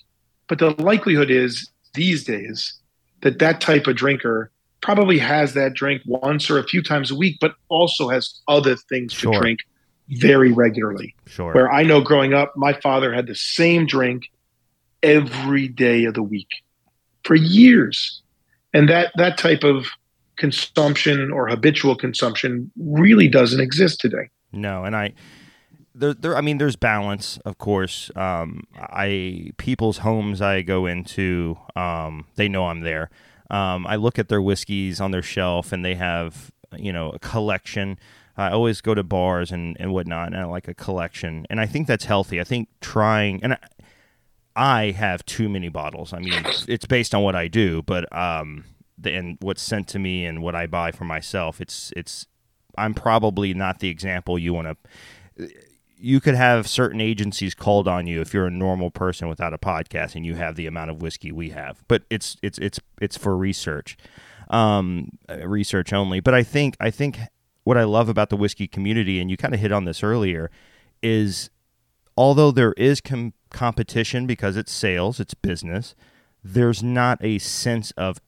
[0.49, 2.75] But the likelihood is these days
[3.21, 7.14] that that type of drinker probably has that drink once or a few times a
[7.14, 9.33] week, but also has other things Sure.
[9.33, 9.61] to drink
[10.09, 11.14] very regularly.
[11.27, 11.53] Sure.
[11.53, 14.25] Where I know growing up, my father had the same drink
[15.03, 16.49] every day of the week
[17.25, 18.23] for years.
[18.75, 19.87] And that that type of
[20.37, 24.31] consumption or habitual consumption really doesn't exist today.
[24.53, 25.13] No, and I
[25.95, 28.11] there there I mean there's balance, of course.
[28.17, 33.11] Um I people's homes I go into, um, they know I'm there.
[33.51, 37.19] Um, I look at their whiskeys on their shelf and they have, you know, a
[37.19, 37.99] collection.
[38.35, 41.47] I always go to bars and, and whatnot, and I like a collection.
[41.51, 42.41] And I think that's healthy.
[42.41, 43.59] I think trying, and I,
[44.55, 46.12] I have too many bottles.
[46.12, 48.65] I mean, it's based on what I do, but um,
[48.99, 52.27] the, and what's sent to me and what I buy for myself, it's it's.
[52.77, 54.79] I'm probably not the example you want
[55.37, 55.49] to.
[55.97, 59.59] You could have certain agencies called on you if you're a normal person without a
[59.59, 63.17] podcast and you have the amount of whiskey we have, but it's it's it's it's
[63.17, 63.97] for research,
[64.51, 66.21] um, uh, research only.
[66.21, 67.19] But I think I think
[67.65, 70.51] what I love about the whiskey community, and you kind of hit on this earlier,
[71.03, 71.51] is
[72.17, 75.95] although there is com- competition because it's sales, it's business,
[76.45, 78.21] there's not a sense of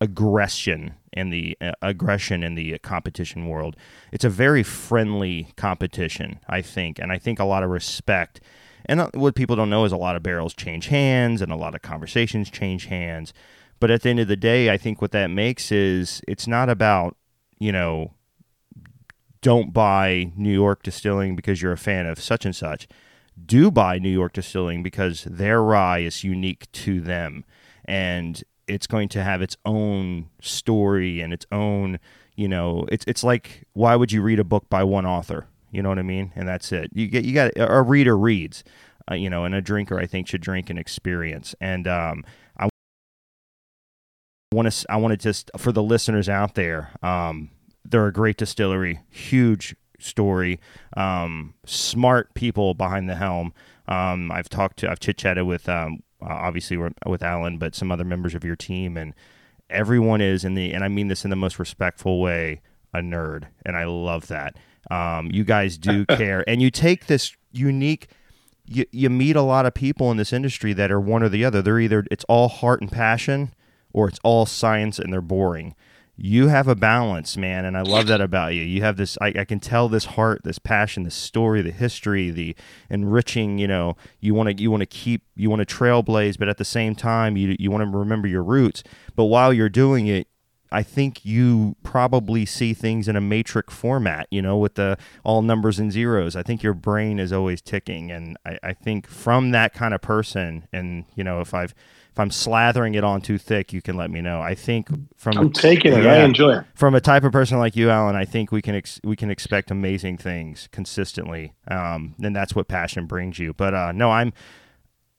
[0.00, 3.76] aggression in the uh, aggression in the competition world.
[4.12, 8.40] It's a very friendly competition, I think, and I think a lot of respect.
[8.86, 11.56] And uh, what people don't know is a lot of barrels change hands and a
[11.56, 13.32] lot of conversations change hands.
[13.80, 16.68] But at the end of the day, I think what that makes is it's not
[16.68, 17.16] about,
[17.58, 18.12] you know,
[19.40, 22.88] don't buy New York Distilling because you're a fan of such and such.
[23.42, 27.44] Do buy New York Distilling because their rye is unique to them
[27.84, 31.98] and it's going to have its own story and its own,
[32.36, 35.46] you know, it's it's like why would you read a book by one author?
[35.70, 36.32] You know what I mean?
[36.36, 36.90] And that's it.
[36.94, 38.62] You get you got a reader reads,
[39.10, 41.54] uh, you know, and a drinker I think should drink and experience.
[41.60, 42.24] And um,
[42.56, 42.68] I
[44.52, 47.50] want to I want to just for the listeners out there, um,
[47.84, 50.60] they're a great distillery, huge story,
[50.96, 53.52] um, smart people behind the helm.
[53.88, 56.76] Um, I've talked to, I've chit chatted with, um, uh, obviously
[57.06, 59.14] with Allen, but some other members of your team, and
[59.68, 62.60] everyone is in the, and I mean this in the most respectful way,
[62.92, 64.56] a nerd, and I love that.
[64.90, 68.08] Um, you guys do care, and you take this unique.
[68.66, 71.44] You, you meet a lot of people in this industry that are one or the
[71.44, 71.60] other.
[71.60, 73.54] They're either it's all heart and passion,
[73.92, 75.74] or it's all science and they're boring
[76.16, 78.62] you have a balance, man, and I love that about you.
[78.62, 82.30] You have this I, I can tell this heart, this passion, this story, the history,
[82.30, 82.54] the
[82.88, 86.48] enriching, you know, you want to you want to keep you want to trailblaze, but
[86.48, 88.84] at the same time you you want to remember your roots.
[89.16, 90.28] But while you're doing it,
[90.74, 95.40] I think you probably see things in a matrix format, you know, with the all
[95.42, 96.34] numbers and zeros.
[96.34, 98.10] I think your brain is always ticking.
[98.10, 101.74] And I, I think from that kind of person, and you know, if I've
[102.14, 104.40] if I'm slathering it on too thick, you can let me know.
[104.40, 106.06] I think from I'm taking it.
[106.06, 106.64] I enjoy it.
[106.72, 109.30] from a type of person like you, Allen, I think we can ex- we can
[109.30, 113.52] expect amazing things consistently, um, and that's what passion brings you.
[113.52, 114.32] But uh, no, I'm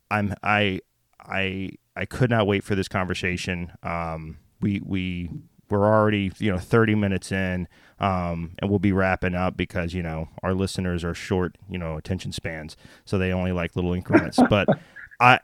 [0.09, 0.79] I'm I
[1.19, 3.73] I I could not wait for this conversation.
[3.83, 5.29] Um, we we
[5.69, 7.67] we're already you know 30 minutes in,
[7.99, 11.97] um, and we'll be wrapping up because you know our listeners are short you know
[11.97, 14.39] attention spans, so they only like little increments.
[14.49, 14.69] but
[15.19, 15.41] I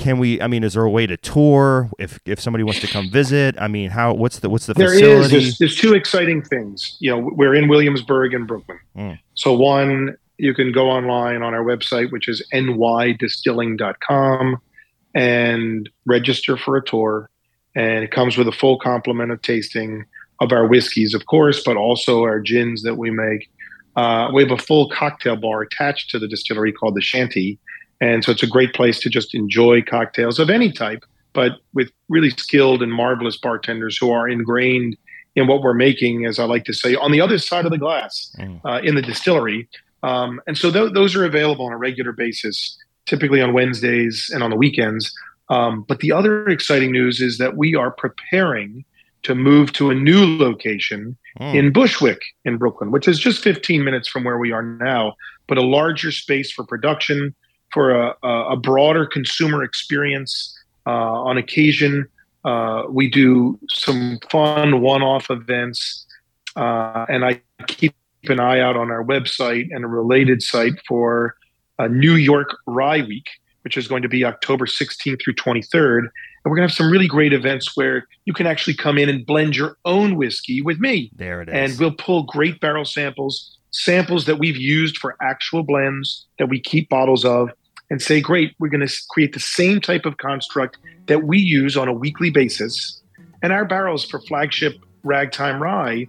[0.00, 0.40] can we?
[0.40, 3.54] I mean, is there a way to tour if if somebody wants to come visit?
[3.60, 4.14] I mean, how?
[4.14, 5.00] What's the what's the There is.
[5.00, 5.28] facility?
[5.28, 6.96] There's, there's two exciting things.
[7.00, 8.78] You know, we're in Williamsburg and Brooklyn.
[8.96, 9.18] Mm.
[9.34, 14.56] So one, you can go online on our website, which is nydistilling.com,
[15.14, 17.28] and register for a tour.
[17.76, 20.04] And it comes with a full complement of tasting
[20.40, 23.48] of our whiskeys, of course, but also our gins that we make.
[23.96, 27.58] Uh, we have a full cocktail bar attached to the distillery called the Shanty.
[28.00, 31.90] And so it's a great place to just enjoy cocktails of any type, but with
[32.08, 34.96] really skilled and marvelous bartenders who are ingrained
[35.36, 37.78] in what we're making, as I like to say, on the other side of the
[37.78, 38.60] glass Mm.
[38.64, 39.68] uh, in the distillery.
[40.02, 42.76] Um, and so th- those are available on a regular basis,
[43.06, 45.12] typically on Wednesdays and on the weekends.
[45.50, 48.84] Um, but the other exciting news is that we are preparing
[49.24, 51.54] to move to a new location Mm.
[51.54, 55.14] in Bushwick in Brooklyn, which is just 15 minutes from where we are now,
[55.46, 57.34] but a larger space for production,
[57.72, 60.56] for a, a, a broader consumer experience.
[60.86, 62.06] Uh, on occasion,
[62.44, 66.06] uh, we do some fun one off events,
[66.56, 67.94] uh, and I keep
[68.28, 71.36] an eye out on our website and a related site for
[71.78, 73.26] uh, New York Rye Week,
[73.62, 75.98] which is going to be October 16th through 23rd.
[75.98, 76.08] And
[76.50, 79.24] we're going to have some really great events where you can actually come in and
[79.26, 81.54] blend your own whiskey with me There it is.
[81.54, 86.58] and we'll pull great barrel samples, samples that we've used for actual blends that we
[86.58, 87.50] keep bottles of,
[87.90, 91.76] and say, great, we're going to create the same type of construct that we use
[91.76, 93.00] on a weekly basis.
[93.42, 96.06] And our barrels for flagship ragtime rye,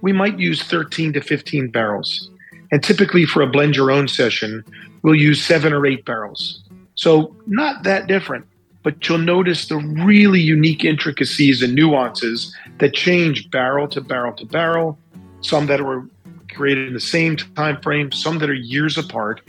[0.00, 2.30] we might use 13 to 15 barrels.
[2.70, 4.64] And typically for a blend your own session,
[5.02, 6.62] we'll use seven or eight barrels.
[6.94, 8.46] So not that different,
[8.82, 14.46] but you'll notice the really unique intricacies and nuances that change barrel to barrel to
[14.46, 14.98] barrel,
[15.40, 16.06] some that were
[16.54, 19.40] created in the same time frame, some that are years apart,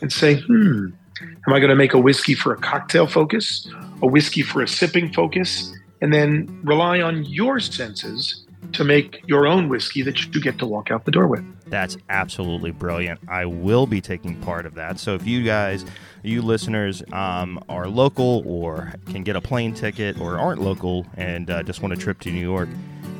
[0.00, 0.88] and say, hmm,
[1.20, 3.68] am I going to make a whiskey for a cocktail focus,
[4.02, 9.46] a whiskey for a sipping focus, and then rely on your senses to make your
[9.46, 11.44] own whiskey that you get to walk out the door with.
[11.70, 13.20] That's absolutely brilliant.
[13.28, 14.98] I will be taking part of that.
[14.98, 15.84] So if you guys,
[16.22, 21.50] you listeners, um, are local or can get a plane ticket or aren't local and
[21.50, 22.68] uh, just want a trip to New York,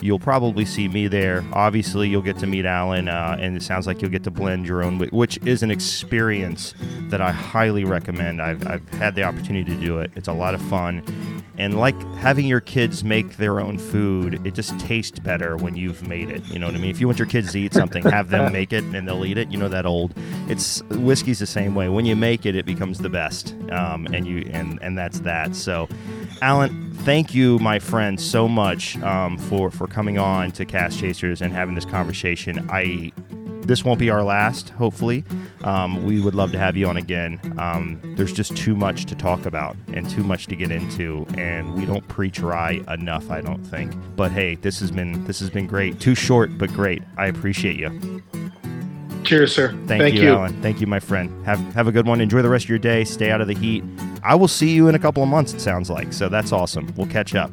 [0.04, 1.42] you'll probably see me there.
[1.54, 4.68] Obviously, you'll get to meet Allen, uh, and it sounds like you'll get to blend
[4.68, 6.74] your own, which is an experience
[7.08, 8.42] that I highly recommend.
[8.42, 10.10] I've, I've had the opportunity to do it.
[10.14, 11.02] It's a lot of fun.
[11.56, 16.06] And like having your kids make their own food, it just tastes better when you've
[16.06, 16.44] made it.
[16.48, 16.90] You know what I mean?
[16.90, 19.38] If you want your kids to eat something, have them make it and they'll eat
[19.38, 19.52] it.
[19.52, 20.14] You know that old.
[20.48, 21.88] It's whiskey's the same way.
[21.88, 23.54] When you make it, it becomes the best.
[23.70, 25.54] Um, and you and and that's that.
[25.54, 25.88] So,
[26.42, 31.42] Allen, thank you, my friend, so much um, for for coming on to Cast Chasers
[31.42, 32.66] and having this conversation.
[32.70, 33.12] I
[33.66, 35.24] this won't be our last, hopefully.
[35.62, 37.40] Um, we would love to have you on again.
[37.58, 41.74] Um, there's just too much to talk about and too much to get into, and
[41.74, 43.94] we don't preach rye enough, I don't think.
[44.16, 46.00] But hey, this has been this has been great.
[46.00, 47.02] Too short, but great.
[47.16, 48.22] I appreciate you.
[49.24, 49.74] Cheers, sir.
[49.86, 50.60] Thank, you, Allen.
[50.60, 51.44] Thank you, my friend.
[51.46, 52.20] Have have a good one.
[52.20, 53.04] Enjoy the rest of your day.
[53.04, 53.82] Stay out of the heat.
[54.24, 55.52] I will see you in a couple of months.
[55.52, 56.30] It sounds like so.
[56.30, 56.92] That's awesome.
[56.96, 57.50] We'll catch up.